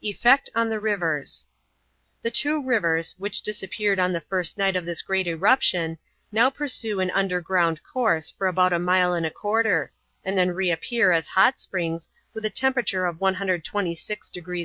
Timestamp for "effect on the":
0.00-0.80